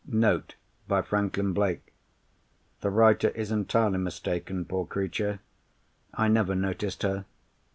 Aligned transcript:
NOTE; 0.07 0.55
by 0.87 1.03
Franklin 1.03 1.53
Blake.—The 1.53 2.89
writer 2.89 3.29
is 3.35 3.51
entirely 3.51 3.99
mistaken, 3.99 4.65
poor 4.65 4.87
creature. 4.87 5.41
I 6.15 6.27
never 6.27 6.55
noticed 6.55 7.03
her. 7.03 7.25